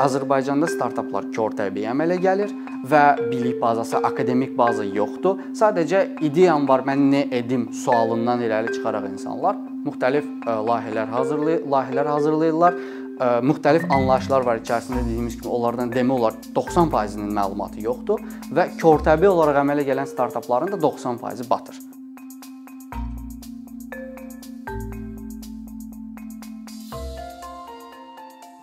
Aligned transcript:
Azərbaycanda 0.00 0.68
startaplar 0.70 1.26
körtəbii 1.34 1.84
əmələ 1.90 2.16
gəlir 2.22 2.52
və 2.88 3.02
bilik 3.28 3.58
bazası, 3.60 3.98
akademik 4.00 4.56
baza 4.56 4.84
yoxdur. 4.86 5.42
Sadəcə 5.58 6.06
ideyam 6.24 6.64
var, 6.68 6.86
mən 6.88 7.04
nə 7.12 7.26
edim 7.42 7.68
sualından 7.84 8.42
irəli 8.46 8.72
çıxaraq 8.76 9.10
insanlar 9.10 9.60
müxtəlif 9.82 10.26
e, 10.26 10.56
layihələr 10.68 11.08
hazırlayır, 11.10 11.64
layihələr 11.74 12.10
hazırlayırlar. 12.14 12.76
E, 13.20 13.30
müxtəlif 13.48 13.88
anlayışlar 13.90 14.46
var 14.46 14.60
içərisində 14.62 15.02
dediyimiz 15.02 15.38
kimi 15.40 15.52
onlardan 15.52 15.90
demək 15.92 16.18
olar 16.18 16.38
90%-nin 16.54 17.32
məlumatı 17.38 17.82
yoxdur 17.84 18.22
və 18.54 18.68
körtəbii 18.78 19.30
olaraq 19.30 19.62
əmələ 19.64 19.86
gələn 19.88 20.08
startapların 20.10 20.72
da 20.74 20.80
90%-i 20.86 21.48
batır. 21.50 21.82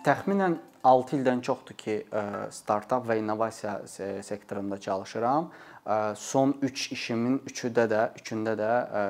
Təxminən 0.00 0.56
6 0.84 1.16
ildən 1.18 1.42
çoxdur 1.44 1.76
ki, 1.76 1.96
e, 2.08 2.22
startap 2.50 3.04
və 3.08 3.18
innovasiya 3.20 3.80
sektorunda 4.24 4.80
çalışıram. 4.80 5.50
E, 5.86 6.14
son 6.16 6.54
3 6.62 6.92
işimin 6.92 7.38
3-də 7.46 7.84
də, 7.90 8.00
3-ündə 8.22 8.54
də 8.56 8.70
e, 8.70 9.02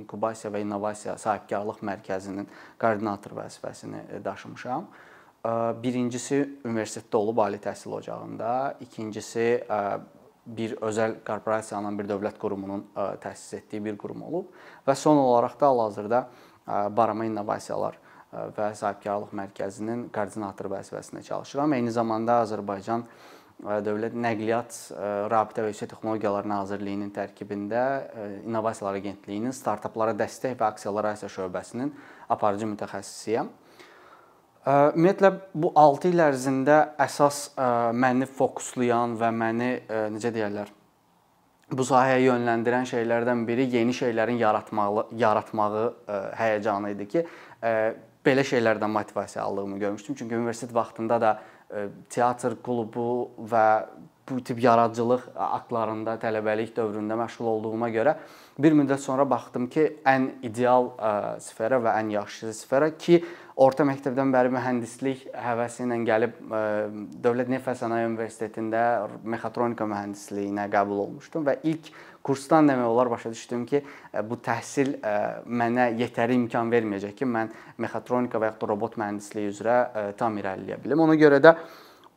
inkubasiya 0.00 0.52
və 0.54 0.62
innovasiya 0.64 1.18
sahibkarlıq 1.18 1.82
mərkəzinin 1.84 2.48
koordinator 2.80 3.36
vəzifəsini 3.42 4.24
daşımışam. 4.24 4.88
Birincisi 5.82 6.40
universitetdə 6.66 7.16
olub 7.16 7.38
ali 7.38 7.60
təhsil 7.62 7.92
ocağında, 7.94 8.74
ikincisi 8.80 9.44
bir 10.46 10.74
özəl 10.82 11.14
korporasiyanın, 11.24 11.94
bir 11.98 12.08
dövlət 12.10 12.40
qurumunun 12.42 12.82
təsis 13.22 13.54
etdiyi 13.60 13.84
bir 13.84 13.96
qurum 14.02 14.24
olub 14.26 14.50
və 14.86 14.96
son 14.98 15.16
olaraq 15.16 15.54
da 15.60 15.70
hal-hazırda 15.70 16.20
Barama 16.96 17.24
İnnovasiyalar 17.24 18.00
və 18.32 18.68
sahibkarlıq 18.76 19.32
mərkəzinin 19.36 20.06
koordinator 20.12 20.68
vəzifəsində 20.72 21.22
çalışıram. 21.24 21.72
Eyni 21.78 21.92
zamanda 21.94 22.42
Azərbaycan 22.44 23.06
Dövlət 23.58 24.14
Nəqliyyat 24.14 24.76
Rabitə 25.32 25.64
və 25.64 25.72
Yüksək 25.72 25.88
Texnologiyalar 25.90 26.46
Nazirliyinin 26.46 27.10
tərkibində 27.16 27.80
İnnovasiyalar 28.44 29.00
Agentliyinin 29.00 29.56
startaplara 29.56 30.14
dəstək 30.14 30.54
və 30.60 30.68
aksiyallara 30.68 31.16
şöbəsinin 31.18 31.90
aparıcı 32.30 32.68
mütəxəssisiyəm. 32.70 33.50
Ümumiyyətlə 34.68 35.32
bu 35.56 35.72
6 35.74 36.10
il 36.12 36.22
ərzində 36.22 36.80
əsas 37.00 37.48
məni 37.96 38.28
fokuslayan 38.28 39.16
və 39.18 39.32
məni 39.34 39.70
necə 40.14 40.34
deyirlər 40.34 40.74
bu 41.68 41.84
sahəyə 41.84 42.22
yönləndirən 42.24 42.86
şeylərdən 42.88 43.42
biri 43.48 43.66
yeni 43.68 43.92
şeylərin 43.92 44.38
yaratmağı 44.40 45.02
yaratmağı 45.20 45.82
həyəcanı 46.38 46.92
idi 46.94 47.08
ki, 47.12 47.24
belə 48.28 48.44
şeylərdən 48.46 48.92
motivasiya 48.92 49.44
aldığımı 49.44 49.78
görmüşdüm. 49.78 50.14
Çünki 50.14 50.36
universitet 50.36 50.74
vaxtında 50.74 51.20
da 51.20 51.32
e, 51.70 51.88
teatr 52.10 52.56
klubu 52.64 53.30
və 53.50 53.66
bu 54.30 54.44
tip 54.44 54.62
yaradıcılıq 54.62 55.22
aktlarında 55.36 56.18
tələbəlik 56.20 56.74
dövründə 56.76 57.16
məşğul 57.16 57.48
olduğuma 57.48 57.88
görə 57.92 58.18
bir 58.60 58.74
müddət 58.76 59.00
sonra 59.00 59.24
baxdım 59.30 59.68
ki, 59.72 59.84
ən 60.04 60.28
ideal 60.44 60.90
e, 60.92 61.12
sfera 61.40 61.78
və 61.82 61.94
ən 62.00 62.12
yaxşı 62.12 62.52
sfera 62.56 62.90
ki, 62.98 63.22
orta 63.56 63.86
məktəbdən 63.88 64.34
bəri 64.34 64.52
mühəndislik 64.52 65.24
həvəsi 65.32 65.86
ilə 65.86 66.00
gəlib 66.08 66.36
e, 66.42 66.62
Dövlət 67.24 67.52
Neft 67.54 67.70
və 67.70 67.76
Sənaye 67.80 68.10
Universitetində 68.10 68.82
mexatronika 69.24 69.88
mühəndisliyinə 69.88 70.68
qəbul 70.74 71.04
olmuşdum 71.06 71.48
və 71.48 71.58
ilk 71.70 71.92
kursdan 72.28 72.70
demək 72.70 72.92
olar 72.92 73.10
başa 73.10 73.32
düşdüm 73.34 73.66
ki, 73.66 73.82
e, 74.12 74.22
bu 74.30 74.38
təhsil 74.44 74.94
e, 75.00 75.16
mənə 75.48 75.90
yetəri 75.98 76.38
imkan 76.38 76.70
verməyəcək 76.72 77.18
ki, 77.18 77.28
mən 77.38 77.52
mexatronika 77.80 78.38
və 78.38 78.52
ya 78.52 78.56
da 78.60 78.70
robot 78.70 79.00
mühəndisliyi 79.00 79.52
üzrə 79.52 79.76
tam 80.20 80.38
irəliləyə 80.38 80.78
bilim. 80.84 81.06
Ona 81.08 81.18
görə 81.18 81.42
də 81.42 81.56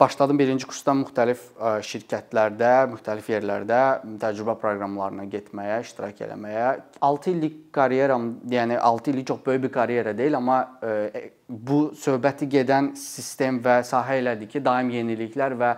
Başladım 0.02 0.40
birinci 0.40 0.66
kursdan 0.66 1.04
müxtəlif 1.04 1.42
şirkətlərdə, 1.86 2.70
müxtəlif 2.90 3.28
yerlərdə 3.30 3.82
təcrübə 4.24 4.56
proqramlarına 4.58 5.28
getməyə, 5.30 5.76
iştirak 5.84 6.24
eləməyə. 6.26 6.72
6 7.06 7.30
illik 7.36 7.60
karyeram, 7.76 8.32
yəni 8.50 8.80
6 8.82 9.12
illik 9.12 9.28
çox 9.30 9.46
böyük 9.46 9.68
bir 9.68 9.72
karyera 9.76 10.16
deyil, 10.18 10.40
amma 10.40 10.58
e, 10.82 11.22
bu 11.52 11.92
söhbəti 12.00 12.48
gedən 12.50 12.94
sistem 12.96 13.60
və 13.64 13.82
sahə 13.88 14.22
elədir 14.22 14.48
ki, 14.52 14.64
daim 14.64 14.90
yeniliklər 14.94 15.56
və 15.60 15.72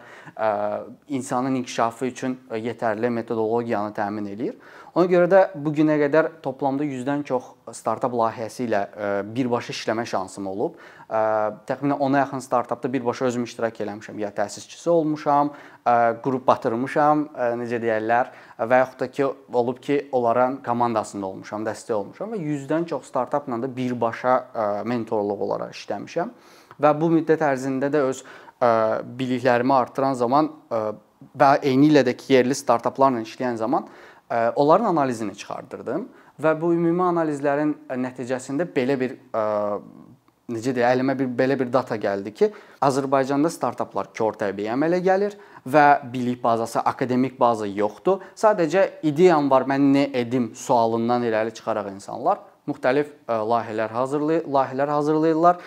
insanın 1.17 1.55
inkişafı 1.61 2.05
üçün 2.11 2.37
yetərli 2.53 3.09
metodologiyanı 3.09 3.93
təmin 3.97 4.29
eləyir. 4.35 4.57
Ona 4.93 5.09
görə 5.09 5.25
də 5.25 5.39
bu 5.57 5.71
günə 5.73 5.95
qədər 5.97 6.27
toplamda 6.45 6.85
100-dən 6.85 7.23
çox 7.25 7.47
startap 7.73 8.13
layihəsi 8.13 8.67
ilə 8.67 8.81
e, 8.85 9.07
birbaşa 9.33 9.73
işləmə 9.73 10.03
şansım 10.05 10.45
olub. 10.51 10.75
E, 11.09 11.21
təxminən 11.65 11.97
10-a 11.97 12.21
yaxın 12.21 12.43
startapda 12.45 12.91
birbaşa 12.93 13.25
özüm 13.31 13.47
iştirak 13.49 13.81
eləmişəm. 13.81 14.19
Ya 14.21 14.29
təsisçisi 14.29 14.89
olmuşam, 14.93 15.49
e, 15.49 15.72
qrup 16.23 16.45
batırmışam, 16.47 17.25
necə 17.59 17.79
deyirlər, 17.83 18.31
və 18.59 18.79
yaxud 18.83 19.01
da 19.03 19.07
ki, 19.11 19.25
olub 19.53 19.81
ki, 19.83 19.97
onların 20.15 20.61
komandasında 20.63 21.27
olmuşam, 21.27 21.65
dəstək 21.67 21.95
olmuşam 21.97 22.31
və 22.35 22.39
100-dən 22.39 22.87
çox 22.87 23.09
startapla 23.11 23.59
da 23.61 23.69
birbaşa 23.75 24.37
mentorluq 24.87 25.43
olaraq 25.47 25.75
işləmişəm. 25.75 26.31
Və 26.81 26.93
bu 26.99 27.11
müddət 27.11 27.43
ərzində 27.43 27.91
də 27.91 28.05
öz 28.07 28.23
biliklərimi 29.19 29.75
artıran 29.75 30.15
zaman 30.15 30.49
və 31.35 31.51
eyni 31.67 31.91
ilə 31.91 32.05
də 32.07 32.15
ki, 32.15 32.33
yerli 32.37 32.55
startaplarla 32.55 33.21
işləyən 33.27 33.59
zaman 33.59 33.87
onların 34.55 34.85
analizini 34.95 35.35
çıxardırdım 35.35 36.07
və 36.41 36.53
bu 36.61 36.71
ümumi 36.73 37.03
analizlərin 37.05 37.75
nəticəsində 37.91 38.65
belə 38.73 38.95
bir 38.99 39.17
necə 40.51 40.73
deyə, 40.75 40.89
əlimə 40.91 41.15
bir 41.19 41.29
belə 41.39 41.57
bir 41.59 41.69
data 41.71 41.95
gəldi 41.95 42.33
ki, 42.35 42.49
Azərbaycanda 42.83 43.51
startaplar 43.53 44.11
körtəbii 44.15 44.67
əmələ 44.73 44.99
gəlir 45.05 45.37
və 45.63 45.85
bilik 46.11 46.41
bazası, 46.43 46.81
akademik 46.83 47.37
baza 47.39 47.67
yoxdur. 47.69 48.25
Sadəcə 48.35 48.89
ideyam 49.07 49.47
var, 49.51 49.67
mən 49.69 49.91
nə 49.93 50.09
edim 50.23 50.51
sualından 50.57 51.23
irəli 51.29 51.55
çıxaraq 51.55 51.93
insanlar 51.93 52.43
müxtəlif 52.69 53.11
layihələr 53.27 53.91
hazırlayır, 53.91 54.45
layihələr 54.47 54.89
hazırlayırlar. 54.89 55.61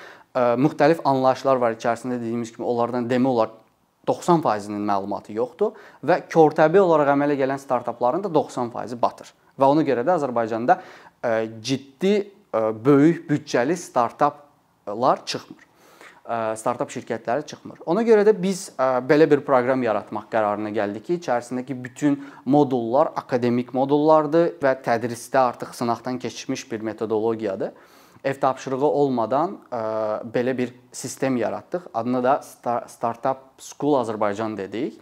Müxtəlif 0.60 1.00
anlayışlar 1.04 1.60
var 1.60 1.76
içərisində 1.76 2.18
dediyimiz 2.20 2.52
kimi 2.52 2.66
onlardan 2.68 3.08
demək 3.08 3.32
olar 3.32 3.54
90%-nin 4.06 4.82
məlumatı 4.86 5.34
yoxdur 5.34 5.76
və 6.06 6.20
körtəbii 6.30 6.82
olaraq 6.82 7.14
əmələ 7.16 7.38
gələn 7.40 7.60
startapların 7.60 8.22
da 8.26 8.30
90%-i 8.32 8.98
batır. 9.00 9.32
Və 9.58 9.68
ona 9.72 9.82
görə 9.86 10.04
də 10.06 10.14
Azərbaycanda 10.14 10.76
e, 11.24 11.48
ciddi 11.64 12.12
e, 12.20 12.60
böyük 12.84 13.24
büdcəli 13.30 13.76
startaplar 14.86 15.26
çıxmır. 15.26 15.64
Startap 16.56 16.90
şirkətləri 16.90 17.46
çıxmır. 17.46 17.78
Ona 17.86 18.02
görə 18.02 18.22
də 18.26 18.34
biz 18.42 18.70
belə 18.78 19.26
bir 19.30 19.40
proqram 19.46 19.82
yaratmaq 19.82 20.28
qərarına 20.30 20.70
gəldik 20.74 21.06
ki, 21.06 21.18
içərisindəki 21.20 21.74
bütün 21.84 22.18
modullar 22.44 23.10
akademik 23.16 23.72
modullardır 23.74 24.56
və 24.62 24.74
tədrisdə 24.82 25.38
artıq 25.38 25.74
sınaqdan 25.74 26.18
keçmiş 26.18 26.70
bir 26.72 26.80
metodologiyadır 26.80 27.72
ev 28.24 28.40
tapşırığı 28.40 28.86
olmadan 28.86 29.58
belə 30.34 30.56
bir 30.58 30.74
sistem 30.92 31.36
yaratdıq. 31.36 31.82
Adını 31.94 32.22
da 32.24 32.40
Startup 32.86 33.38
School 33.58 33.94
Azərbaycan 34.02 34.56
dedik 34.56 35.00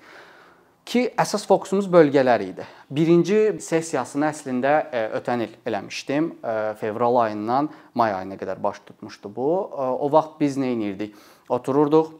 ki, 0.89 1.05
əsas 1.21 1.47
fokusumuz 1.49 1.89
bölgələr 1.93 2.45
idi. 2.45 2.67
Birinci 2.93 3.39
sessiyasını 3.65 4.28
əslində 4.31 4.75
e, 4.93 5.05
ötən 5.19 5.47
il 5.47 5.55
eləmişdim. 5.67 6.28
E, 6.41 6.56
fevral 6.81 7.21
ayından 7.25 7.71
may 7.95 8.15
ayına 8.15 8.39
qədər 8.41 8.61
baş 8.62 8.83
tutmuşdu 8.91 9.33
bu. 9.37 9.49
Ə, 9.71 9.89
o 10.05 10.11
vaxt 10.12 10.37
biz 10.41 10.61
nə 10.61 10.75
edirdik? 10.77 11.17
Otururduq 11.49 12.12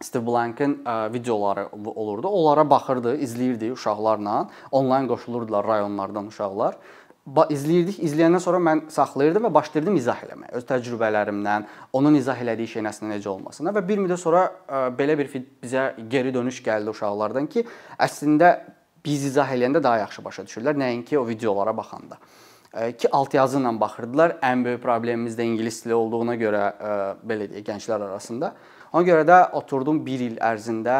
Steve 0.00 0.26
Blankın 0.26 0.84
videoları 1.12 1.68
olurdu. 1.72 2.28
Onlara 2.28 2.70
baxırdı, 2.70 3.16
izləyirdi 3.16 3.70
uşaqlarla. 3.72 4.50
Onlayn 4.70 5.08
qoşulurdular 5.08 5.66
rayonlardan 5.66 6.26
uşaqlar 6.26 6.76
izləyirdik. 7.26 7.98
İzləyəndən 8.06 8.42
sonra 8.42 8.60
mən 8.62 8.84
saxlayırdım 8.92 9.48
və 9.48 9.52
başlayırdım 9.56 9.98
izah 9.98 10.22
eləməyə. 10.26 10.52
Öz 10.54 10.66
təcrübələrimdən, 10.68 11.66
onun 11.98 12.14
izah 12.14 12.38
elədiyi 12.42 12.76
şey 12.76 12.84
nəsinə 12.86 13.16
necə 13.16 13.30
olmasına 13.32 13.74
və 13.74 13.82
bir 13.88 14.02
müddət 14.04 14.22
sonra 14.22 14.44
ə, 14.46 14.82
belə 14.94 15.18
bir 15.18 15.32
bizə 15.34 15.88
geri 16.10 16.34
dönüş 16.34 16.62
gəldi 16.66 16.94
uşaqlardan 16.94 17.50
ki, 17.50 17.66
əslində 17.98 18.52
biz 19.04 19.26
izah 19.32 19.50
eləyəndə 19.56 19.82
daha 19.82 20.04
yaxşı 20.04 20.24
başa 20.24 20.46
düşürlər, 20.46 20.78
nəinki 20.78 21.18
o 21.18 21.26
videolara 21.26 21.74
baxanda. 21.76 22.20
Ə, 22.70 22.92
ki 22.94 23.10
altyazı 23.10 23.58
ilə 23.58 23.74
baxırdılar. 23.80 24.38
Ən 24.46 24.62
böyük 24.62 24.82
problemimiz 24.86 25.34
də 25.38 25.50
ingilis 25.50 25.82
dili 25.82 25.98
olduğuna 25.98 26.38
görə 26.38 26.64
ə, 26.70 26.96
belə 27.26 27.50
deyək, 27.50 27.66
gənclər 27.72 28.06
arasında. 28.06 28.54
Ona 28.94 29.02
görə 29.04 29.26
də 29.26 29.36
oturdum 29.58 29.98
1 30.06 30.22
il 30.24 30.36
ərzində 30.40 30.96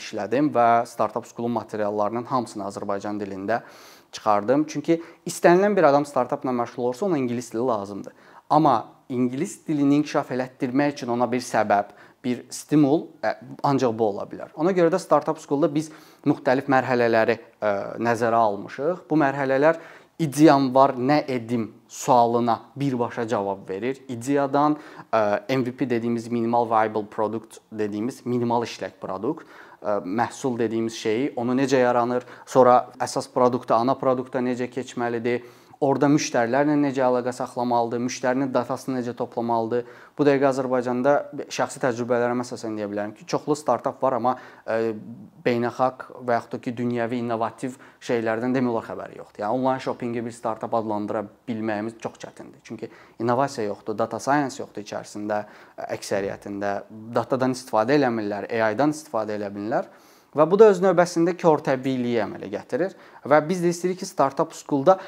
işlədim 0.00 0.48
və 0.54 0.86
Startup 0.88 1.26
School-un 1.28 1.52
materiallarının 1.52 2.24
hamısını 2.26 2.64
Azərbaycan 2.66 3.20
dilində 3.20 3.60
çıxardım. 4.12 4.66
Çünki 4.68 5.02
istənilən 5.26 5.76
bir 5.76 5.84
adam 5.90 6.06
startapla 6.06 6.50
məşğul 6.50 6.82
olursa 6.82 7.06
ona 7.06 7.18
ingilis 7.18 7.52
dili 7.52 7.66
lazımdır. 7.66 8.12
Amma 8.50 8.88
ingilis 9.08 9.66
dilini 9.68 10.00
inkişaf 10.00 10.30
elətdirmək 10.30 10.92
üçün 10.92 11.08
ona 11.08 11.32
bir 11.32 11.40
səbəb, 11.40 11.94
bir 12.24 12.42
stimul 12.50 13.06
ancaq 13.62 13.94
bu 13.98 14.08
ola 14.12 14.26
bilər. 14.28 14.50
Ona 14.54 14.72
görə 14.76 14.92
də 14.92 14.98
Startup 14.98 15.38
School-da 15.40 15.70
biz 15.74 15.90
müxtəlif 16.26 16.68
mərhələləri 16.68 17.38
ə, 17.38 17.72
nəzərə 18.02 18.36
almışıq. 18.36 19.06
Bu 19.10 19.16
mərhələlər 19.20 19.80
ideyam 20.20 20.68
var, 20.74 20.92
nə 20.98 21.22
edim 21.28 21.70
sualına 21.88 22.60
birbaşa 22.76 23.28
cavab 23.28 23.68
verir. 23.68 24.02
İdeyadan 24.08 24.76
MVP 25.48 25.90
dediyimiz 25.90 26.28
minimal 26.28 26.70
viable 26.70 27.06
product 27.06 27.58
dediyimiz 27.72 28.26
minimal 28.26 28.62
işlək 28.68 29.00
produkt 29.00 29.46
məhsul 30.04 30.58
dediyimiz 30.58 30.94
şeyi, 30.94 31.32
onu 31.36 31.54
necə 31.56 31.80
yaranır, 31.80 32.26
sonra 32.46 32.90
əsas 33.00 33.30
produktda, 33.32 33.78
ana 33.80 33.94
produktda 33.98 34.42
necə 34.44 34.68
keçməlidir, 34.70 35.44
Orda 35.80 36.10
müştərilərlə 36.12 36.74
necə 36.76 37.00
əlaqə 37.06 37.32
saxlamalıdır, 37.32 38.02
müştərinin 38.04 38.50
datasını 38.52 38.98
necə 38.98 39.14
toplamalıdır. 39.16 39.86
Bu 40.18 40.24
dəqiqə 40.28 40.50
Azərbaycanda 40.50 41.14
şəxsi 41.56 41.80
təcrübələrimə 41.80 42.44
əsasən 42.44 42.74
deyə 42.76 42.88
bilərəm 42.90 43.14
ki, 43.16 43.24
çoxlu 43.32 43.56
startap 43.56 44.02
var, 44.04 44.18
amma 44.18 44.34
e, 44.68 44.90
beynəlxalq 45.46 46.04
və 46.28 46.36
yaxud 46.36 46.52
da 46.52 46.60
ki, 46.66 46.74
dünyəvi 46.82 47.22
innovativ 47.24 47.78
şeylərdən 48.04 48.52
demək 48.58 48.74
olar 48.74 48.84
xəbəri 48.90 49.16
yoxdur. 49.22 49.40
Yəni 49.40 49.56
onlayn 49.56 49.80
shoppingi 49.86 50.24
bir 50.26 50.36
startap 50.36 50.76
adlandıra 50.76 51.24
bilməyimiz 51.48 51.96
çox 52.04 52.20
çətindir. 52.26 52.60
Çünki 52.68 52.92
innovasiya 53.24 53.70
yoxdur, 53.70 53.96
data 54.02 54.20
science 54.20 54.60
yoxdur 54.60 54.84
içərisində 54.84 55.40
əksəriyyətində. 55.96 56.74
Datadan 57.16 57.56
istifadə 57.56 57.96
eləmirlər, 57.96 58.50
AI-dan 58.52 58.92
istifadə 58.92 59.40
edə 59.40 59.48
bilirlər. 59.56 59.88
Və 60.36 60.44
bu 60.46 60.60
da 60.60 60.68
öz 60.70 60.84
növbəsində 60.84 61.32
körtəbliyi 61.40 62.20
əmələ 62.22 62.52
gətirir 62.52 62.92
və 63.26 63.40
biz 63.48 63.64
də 63.64 63.72
istəyirik 63.72 64.04
ki, 64.04 64.12
startup 64.12 64.52
school-da 64.54 65.00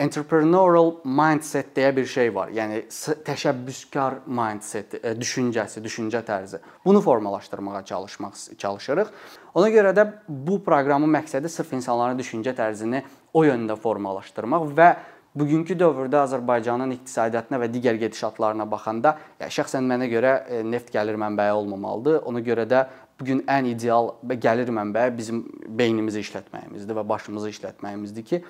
entrepreneurial 0.00 0.94
mindset 1.04 1.74
deyə 1.76 1.92
bir 1.96 2.06
şey 2.08 2.32
var. 2.34 2.50
Yəni 2.56 2.82
təşəbbüskar 3.26 4.22
mindset, 4.26 4.96
e, 5.02 5.12
düşüncəsi, 5.18 5.82
düşüncə 5.84 6.22
tərzi. 6.26 6.60
Bunu 6.84 7.00
formalaşdırmağa 7.04 7.84
çalışmaq 7.84 8.40
çalışırıq. 8.58 9.12
Ona 9.54 9.70
görə 9.70 9.92
də 9.96 10.06
bu 10.28 10.60
proqramın 10.64 11.12
məqsədi 11.18 11.52
sırf 11.52 11.72
insanların 11.76 12.18
düşüncə 12.18 12.56
tərzini 12.56 13.04
o 13.34 13.44
yöndə 13.44 13.76
formalaşdırmaq 13.76 14.70
və 14.76 14.90
bugünkü 15.36 15.76
dövrdə 15.78 16.24
Azərbaycanın 16.24 16.96
iqtisadiyyatına 16.96 17.60
və 17.62 17.68
digər 17.70 18.00
gedişatlarına 18.00 18.66
baxanda, 18.70 19.16
ya 19.40 19.50
şəxsən 19.52 19.84
mənə 19.86 20.08
görə 20.10 20.32
e, 20.48 20.62
neft 20.64 20.90
gəlir 20.94 21.20
mənbəyi 21.20 21.52
olmamalıdır. 21.60 22.22
Ona 22.26 22.40
görə 22.40 22.66
də 22.70 22.86
bu 23.20 23.24
gün 23.24 23.44
ən 23.48 23.68
ideal 23.68 24.14
gəlir 24.24 24.72
mənbəyi 24.72 25.12
bizim 25.16 25.44
beynimizi 25.68 26.22
işlətməyimizdir 26.24 26.96
və 26.96 27.04
başımızı 27.08 27.52
işlətməyimizdir 27.54 28.26
ki, 28.30 28.42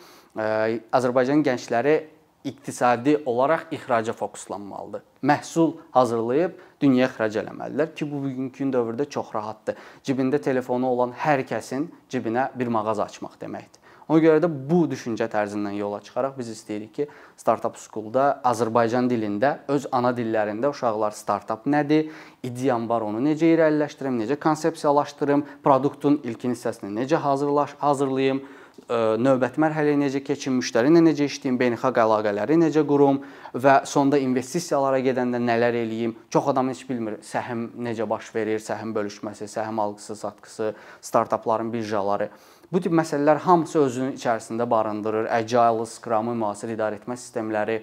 Azərbaycan 0.95 1.43
gəncləri 1.47 1.97
iqtisadi 2.45 3.17
olaraq 3.27 3.67
ixraca 3.75 4.13
fokuslanmalıdır. 4.13 5.03
Məhsul 5.23 5.75
hazırlayıb 5.91 6.55
dünyaya 6.81 7.11
ixrac 7.11 7.37
eləməlidirlər 7.43 7.93
ki, 7.95 8.07
bu 8.13 8.23
bugünkü 8.25 8.71
dövrdə 8.73 9.09
çox 9.11 9.35
rahatdır. 9.35 9.77
Cibində 10.07 10.41
telefonu 10.41 10.89
olan 10.95 11.13
hər 11.13 11.45
kəsin 11.51 11.91
cibinə 12.09 12.49
bir 12.57 12.73
mağaza 12.73 13.05
açmaq 13.11 13.37
deməkdir. 13.43 13.80
Ona 14.11 14.19
görə 14.25 14.41
də 14.43 14.49
bu 14.51 14.81
düşüncə 14.91 15.29
tərzindən 15.31 15.77
yola 15.79 16.01
çıxaraq 16.03 16.35
biz 16.35 16.49
istəyirik 16.51 16.91
ki, 16.97 17.05
Startup 17.39 17.77
School-da 17.79 18.41
Azərbaycan 18.51 19.07
dilində, 19.07 19.61
öz 19.71 19.87
ana 19.95 20.11
dillərində 20.17 20.73
uşaqlar 20.73 21.15
startap 21.15 21.69
nədir, 21.71 22.09
ideyam 22.43 22.89
var, 22.91 23.07
onu 23.07 23.23
necə 23.23 23.53
irəliləşdirim, 23.55 24.19
necə 24.19 24.35
konsepsiyalaşdırım, 24.43 25.45
produktun 25.62 26.19
ilkin 26.27 26.57
hissəsini 26.57 26.91
necə 26.97 27.23
hazırlaş, 27.23 27.77
hazırlayım, 27.79 28.43
növbəti 28.88 29.61
mərhələyə 29.62 29.99
necə 30.00 30.23
keçim, 30.25 30.56
müştəri 30.61 30.91
ilə 30.91 31.03
necə 31.05 31.27
işləyim, 31.29 31.59
beynəlxalq 31.61 32.00
əlaqələri 32.05 32.56
necə 32.61 32.85
qurum 32.87 33.21
və 33.55 33.81
sonda 33.88 34.19
investisiyalara 34.23 35.00
gedəndə 35.05 35.41
nələr 35.43 35.79
eləyim. 35.82 36.15
Çox 36.32 36.50
adam 36.53 36.71
heç 36.73 36.85
bilmir 36.88 37.19
səhəm 37.27 37.69
necə 37.87 38.09
baş 38.09 38.32
verir, 38.35 38.62
səhəm 38.65 38.94
bölüşməsi, 38.97 39.50
səhəm 39.50 39.81
alqısı, 39.85 40.17
satqısı, 40.17 40.73
startapların 41.11 41.73
birjaları. 41.73 42.31
Bu 42.73 42.81
tip 42.81 42.93
məsələlər 42.94 43.43
hamısı 43.43 43.81
özünün 43.81 44.12
içərisində 44.19 44.71
barındırır. 44.71 45.26
Agile, 45.35 45.87
Scrum-ı 45.87 46.37
müasir 46.38 46.71
idarə 46.76 47.00
etmə 47.00 47.17
sistemləri, 47.19 47.81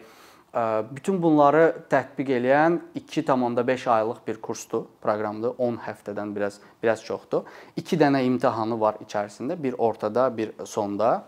bütün 0.92 1.22
bunları 1.22 1.64
tətbiq 1.92 2.32
edən 2.40 2.80
2.5 2.96 3.90
aylıq 3.90 4.22
bir 4.28 4.42
kursdur, 4.42 4.86
proqramdır. 5.02 5.58
10 5.58 5.80
həftədən 5.86 6.36
biraz 6.36 6.60
biraz 6.84 7.04
çoxdur. 7.04 7.44
2 7.76 8.00
dənə 8.00 8.24
imtahanı 8.26 8.80
var 8.80 8.98
içərisində, 9.06 9.58
bir 9.64 9.76
ortada, 9.78 10.30
bir 10.38 10.54
sonda. 10.66 11.24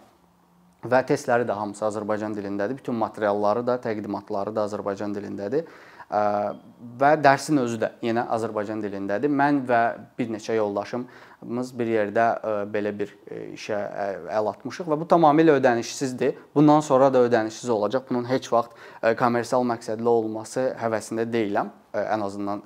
Və 0.80 1.02
testləri 1.06 1.44
də 1.44 1.54
hamısı 1.54 1.84
Azərbaycan 1.86 2.34
dilindədir. 2.38 2.78
Bütün 2.78 2.96
materialları 2.96 3.66
da, 3.68 3.76
təqdimatları 3.84 4.56
da 4.56 4.64
Azərbaycan 4.70 5.16
dilindədir 5.16 5.66
və 6.10 7.10
dərsin 7.22 7.62
özü 7.62 7.78
də 7.84 7.92
yenə 8.02 8.26
Azərbaycan 8.34 8.82
dilindədir. 8.82 9.30
Mən 9.30 9.62
və 9.70 9.82
bir 10.18 10.32
neçə 10.34 10.56
yoldaşımız 10.58 11.72
bir 11.78 11.92
yerdə 11.94 12.26
belə 12.74 12.94
bir 12.98 13.14
işə 13.54 13.78
əl 14.40 14.50
atmışıq 14.56 14.90
və 14.90 14.98
bu 15.00 15.08
tamamilə 15.10 15.60
ödənişsizdir. 15.60 16.38
Bundan 16.56 16.82
sonra 16.82 17.12
da 17.14 17.22
ödənişsiz 17.28 17.70
olacaq. 17.70 18.10
Bunun 18.10 18.26
heç 18.30 18.50
vaxt 18.54 18.74
kommersial 19.20 19.66
məqsədli 19.70 20.10
olması 20.10 20.72
həvəsində 20.82 21.28
deyiləm. 21.30 21.70
Ən 21.94 22.24
azından 22.26 22.64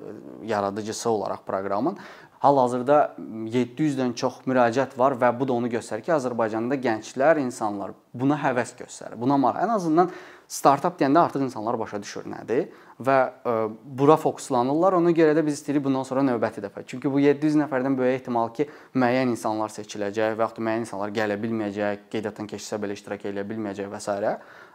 yaradıcısı 0.47 1.09
olaraq 1.09 1.43
proqramın. 1.47 1.97
Hal-hazırda 2.43 3.15
700-dən 3.19 4.13
çox 4.19 4.41
müraciət 4.43 4.97
var 4.99 5.13
və 5.15 5.29
bu 5.39 5.47
da 5.47 5.53
onu 5.55 5.69
göstərir 5.71 6.03
ki, 6.03 6.11
Azərbaycanda 6.11 6.75
gənclər, 6.75 7.39
insanlar 7.39 7.93
buna 8.11 8.35
həvəs 8.35 8.73
göstərir. 8.81 9.15
Buna 9.15 9.37
maraq. 9.39 9.63
Ən 9.63 9.71
azından 9.71 10.11
startap 10.51 10.99
deyəndə 10.99 11.21
artıq 11.23 11.45
insanlar 11.45 11.79
başa 11.79 12.01
düşür 12.03 12.27
nədir 12.27 12.67
və 13.05 13.17
ə, 13.21 13.53
e, 13.53 13.53
bura 13.99 14.17
fokuslanırlar. 14.19 14.97
Ona 14.99 15.13
görə 15.15 15.35
də 15.37 15.45
biz 15.45 15.59
istəyirik 15.59 15.85
bundan 15.85 16.05
sonra 16.07 16.23
növbəti 16.27 16.63
dəfə. 16.63 16.85
Çünki 16.89 17.11
bu 17.11 17.21
700 17.23 17.59
nəfərdən 17.63 17.97
böyük 17.99 18.19
ehtimal 18.19 18.51
ki, 18.55 18.67
müəyyən 18.95 19.33
insanlar 19.35 19.73
seçiləcək 19.73 20.37
və 20.37 20.47
yaxud 20.47 20.63
müəyyən 20.63 20.85
insanlar 20.87 21.15
gələ 21.15 21.39
bilməyəcək, 21.41 22.05
qeydiyyatdan 22.13 22.49
keçsə 22.51 22.79
belə 22.81 22.97
iştirak 22.97 23.27
edə 23.31 23.47
bilməyəcək 23.49 23.91
və 23.91 24.03
s. 24.03 24.17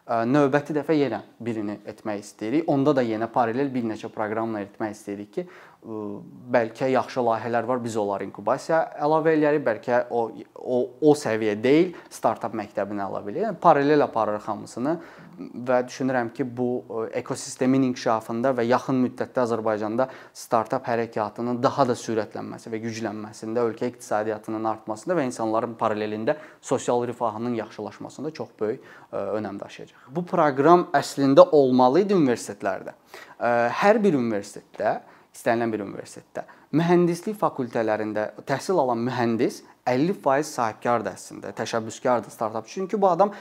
E, 0.09 0.21
növbəti 0.25 0.77
dəfə 0.77 0.97
yenə 0.97 1.23
birini 1.45 1.81
etmək 1.89 2.23
istəyirik. 2.25 2.69
Onda 2.73 2.95
da 2.97 3.05
yenə 3.05 3.31
paralel 3.33 3.73
bir 3.75 3.89
neçə 3.91 4.13
proqramla 4.13 4.65
etmək 4.69 4.97
istəyirik 4.97 5.35
ki, 5.35 5.49
bəlkə 5.85 6.89
yaxşı 6.91 7.23
layihələr 7.23 7.67
var, 7.69 7.79
biz 7.85 7.97
onları 7.97 8.27
inkubasiya 8.27 8.81
əlavə 8.99 9.33
eləyərik, 9.37 9.63
bəlkə 9.65 10.01
o 10.11 10.25
o 10.59 10.79
o 11.01 11.13
səviyyə 11.15 11.55
deyil, 11.63 11.93
startap 12.11 12.57
məktəbinə 12.59 13.05
əlavə 13.07 13.31
eləyək. 13.31 13.45
Yəni 13.47 13.61
paralel 13.63 14.03
aparırıq 14.05 14.49
hamısını 14.51 14.95
və 15.39 15.79
düşünürəm 15.87 16.33
ki, 16.35 16.45
bu 16.57 16.67
ekosistemin 17.15 17.87
inkişafında 17.89 18.51
və 18.59 18.65
yaxın 18.67 18.99
müddətdə 19.05 19.45
Azərbaycanda 19.45 20.09
startap 20.35 20.89
hərəkatının 20.91 21.61
daha 21.63 21.87
da 21.89 21.95
sürətlənməsi 21.97 22.73
və 22.73 22.81
güclənməsində, 22.83 23.63
ölkə 23.71 23.93
iqtisadiyyatının 23.93 24.67
artmasında 24.73 25.15
və 25.15 25.29
insanların 25.31 25.77
paralelində 25.79 26.35
sosial 26.61 27.07
rifahının 27.07 27.55
yaxşılaşmasında 27.55 28.33
çox 28.35 28.51
böyük 28.61 28.83
önəm 29.13 29.61
daşıyacaq. 29.63 30.11
Bu 30.11 30.27
proqram 30.27 30.89
əslində 30.93 31.47
olmalı 31.53 32.03
idi 32.03 32.19
universitetlərdə. 32.19 32.97
Hər 33.39 34.03
bir 34.03 34.19
universitetdə 34.19 34.99
istənilən 35.39 35.73
bir 35.73 35.87
universitetdə. 35.87 36.45
Mühəndislik 36.75 37.39
fakültələrində 37.39 38.29
təhsil 38.49 38.81
alan 38.83 39.01
mühəndis 39.07 39.63
50% 39.89 40.51
sahibkardır 40.51 41.15
əslində, 41.15 41.55
təşəbbüskardır 41.57 42.35
startap. 42.35 42.67
Çünki 42.69 43.01
bu 43.01 43.09
adam 43.09 43.33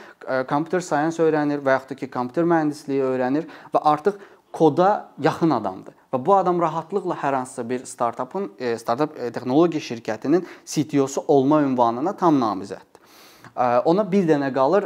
kompüter 0.48 0.80
science 0.80 1.20
öyrənir 1.20 1.60
və 1.60 1.76
yaxud 1.76 1.92
da 1.92 2.00
ki, 2.00 2.10
kompüter 2.14 2.48
mühəndisliyi 2.48 3.04
öyrənir 3.04 3.48
və 3.74 3.82
artıq 3.92 4.16
koda 4.54 5.10
yaxın 5.20 5.52
adamdır. 5.58 5.96
Və 6.08 6.22
bu 6.24 6.32
adam 6.38 6.60
rahatlıqla 6.62 7.18
hər 7.20 7.34
hansısa 7.42 7.66
bir 7.68 7.84
startapın, 7.84 8.48
startap 8.80 9.18
texnologiya 9.34 9.82
şirkətinin 9.90 10.46
CTO-su 10.64 11.26
olma 11.28 11.60
ünvanına 11.66 12.16
tam 12.16 12.40
namizəddir. 12.40 12.87
Ona 13.58 14.04
bir 14.06 14.22
dənə 14.28 14.52
qalır 14.54 14.84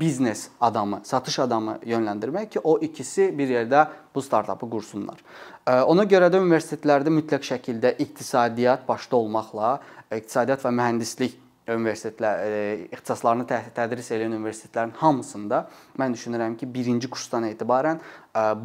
biznes 0.00 0.48
adamı, 0.60 1.00
satış 1.06 1.38
adamı 1.44 1.76
yönləndirmək 1.86 2.48
ki, 2.50 2.60
o 2.64 2.78
ikisi 2.82 3.30
bir 3.38 3.52
yerdə 3.52 3.84
bu 4.14 4.22
startapı 4.22 4.66
qursunlar. 4.70 5.22
Ona 5.86 6.02
görə 6.02 6.26
də 6.32 6.40
universitetlərdə 6.42 7.14
mütləq 7.14 7.46
şəkildə 7.46 7.94
iqtisadiyyat 8.02 8.88
başda 8.88 9.20
olmaqla 9.22 9.76
iqtisadiyyat 10.10 10.66
və 10.66 10.74
mühəndislik 10.80 11.38
universitetlər 11.68 12.88
ixtisaslarını 12.96 13.44
tədris 13.76 14.10
edən 14.16 14.34
universitetlərin 14.34 14.94
hamısında 14.98 15.66
mən 16.00 16.14
düşünürəm 16.16 16.56
ki, 16.58 16.66
birinci 16.74 17.10
kursdan 17.12 17.44
etibarən 17.52 18.00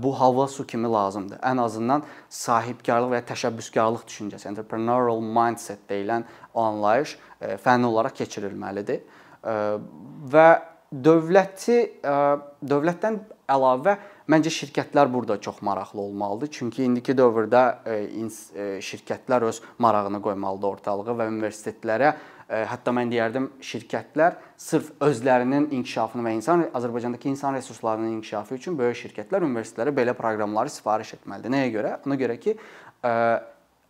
bu 0.01 0.13
hava 0.17 0.47
su 0.47 0.65
kimi 0.65 0.89
lazımdır. 0.89 1.43
Ən 1.43 1.61
azından 1.61 2.05
sahibkarlıq 2.29 3.11
və 3.11 3.25
təşəbbüskarlıq 3.27 4.07
düşüncəsi, 4.07 4.47
entrepreneurial 4.49 5.19
mindset 5.21 5.83
deyilən 5.89 6.23
o 6.53 6.63
anlayış 6.63 7.19
fənni 7.61 7.91
olaraq 7.91 8.15
keçirilməlidir 8.23 9.03
və 9.43 10.49
dövləti 10.93 11.77
dövlətdən 12.03 13.15
əlavə 13.53 13.95
məncə 14.31 14.51
şirkətlər 14.53 15.09
burada 15.11 15.35
çox 15.41 15.61
maraqlı 15.65 16.01
olmalıdır. 16.01 16.51
Çünki 16.53 16.85
indiki 16.85 17.15
dövrdə 17.17 17.63
şirkətlər 18.83 19.47
öz 19.49 19.59
marağını 19.83 20.21
qoymalıdır 20.23 20.77
ortalığa 20.77 21.17
və 21.19 21.27
universitetlərə 21.31 22.13
hətta 22.69 22.93
mən 22.93 23.09
deyərdim 23.11 23.49
şirkətlər 23.63 24.37
sırf 24.59 24.91
özlərinin 25.01 25.69
inkişafını 25.79 26.23
və 26.27 26.35
insan 26.37 26.65
Azərbaycandakı 26.75 27.27
insan 27.31 27.55
resurslarının 27.57 28.19
inkişafı 28.19 28.55
üçün 28.59 28.77
böyük 28.77 28.99
şirkətlər 28.99 29.47
universitetlərə 29.47 29.95
belə 29.95 30.13
proqramları 30.17 30.69
sifariş 30.69 31.15
etməlidir. 31.17 31.55
Nəyə 31.55 31.71
görə? 31.73 31.95
Ona 32.05 32.19
görə 32.19 32.37
ki, 32.43 32.55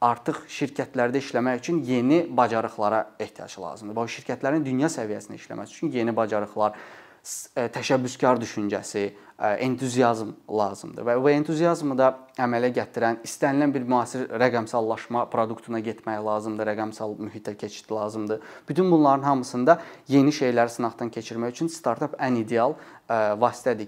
artıq 0.04 0.44
şirkətlərdə 0.52 1.22
işləmək 1.24 1.62
üçün 1.64 1.80
yeni 1.88 2.26
bacarıqlara 2.38 3.06
ehtiyac 3.24 3.56
lazımdır. 3.62 3.96
Bu 3.96 4.10
şirkətlərin 4.18 4.66
dünya 4.66 4.92
səviyyəsində 4.92 5.40
işləməsi 5.40 5.78
üçün 5.78 5.94
yeni 5.96 6.16
bacarıqlar, 6.16 6.76
təşəbbüskar 7.56 8.36
düşüncəsi, 8.42 9.06
entuziazm 9.64 10.34
lazımdır 10.52 11.06
və 11.08 11.16
bu 11.24 11.30
entuziazmı 11.32 11.96
da 11.96 12.10
əmələ 12.36 12.74
gətirən 12.76 13.22
istənilən 13.24 13.72
bir 13.72 13.88
müasir 13.88 14.26
rəqəmsallaşma 14.44 15.24
produktuna 15.32 15.80
getmək 15.84 16.20
lazımdır, 16.20 16.74
rəqəmsal 16.74 17.16
mühitə 17.24 17.56
keçid 17.56 17.92
lazımdır. 17.92 18.44
Bütün 18.68 18.92
bunların 18.92 19.24
hamısında 19.24 19.80
yeni 20.12 20.36
şeyləri 20.36 20.76
sınaqdan 20.76 21.16
keçirmək 21.16 21.56
üçün 21.56 21.72
startap 21.72 22.20
ən 22.20 22.44
ideal 22.44 22.76
vasitədir. 23.08 23.88